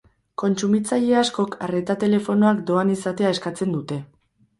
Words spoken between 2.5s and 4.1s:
doan izatea eskatzen dute.